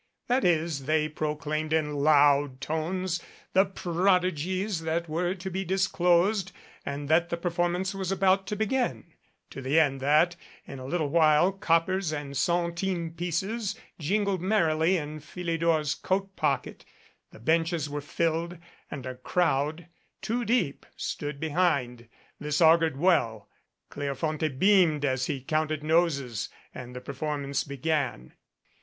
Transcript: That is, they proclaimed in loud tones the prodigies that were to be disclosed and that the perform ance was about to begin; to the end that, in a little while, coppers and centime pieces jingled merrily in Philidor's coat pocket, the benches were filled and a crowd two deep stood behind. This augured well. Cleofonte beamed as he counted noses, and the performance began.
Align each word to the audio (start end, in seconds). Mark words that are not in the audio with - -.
That 0.25 0.43
is, 0.43 0.85
they 0.87 1.07
proclaimed 1.07 1.71
in 1.73 1.93
loud 1.93 2.59
tones 2.59 3.21
the 3.53 3.65
prodigies 3.65 4.81
that 4.81 5.07
were 5.07 5.35
to 5.35 5.49
be 5.51 5.63
disclosed 5.63 6.51
and 6.83 7.07
that 7.07 7.29
the 7.29 7.37
perform 7.37 7.75
ance 7.75 7.93
was 7.93 8.11
about 8.11 8.47
to 8.47 8.55
begin; 8.55 9.13
to 9.51 9.61
the 9.61 9.79
end 9.79 9.99
that, 9.99 10.35
in 10.65 10.79
a 10.79 10.87
little 10.87 11.09
while, 11.09 11.51
coppers 11.51 12.11
and 12.11 12.35
centime 12.35 13.11
pieces 13.11 13.75
jingled 13.99 14.41
merrily 14.41 14.97
in 14.97 15.19
Philidor's 15.19 15.93
coat 15.93 16.35
pocket, 16.35 16.83
the 17.29 17.39
benches 17.39 17.87
were 17.87 18.01
filled 18.01 18.57
and 18.89 19.05
a 19.05 19.13
crowd 19.13 19.85
two 20.23 20.43
deep 20.43 20.83
stood 20.97 21.39
behind. 21.39 22.09
This 22.39 22.59
augured 22.59 22.97
well. 22.97 23.47
Cleofonte 23.91 24.57
beamed 24.57 25.05
as 25.05 25.27
he 25.27 25.41
counted 25.41 25.83
noses, 25.83 26.49
and 26.73 26.95
the 26.95 27.01
performance 27.01 27.63
began. 27.63 28.33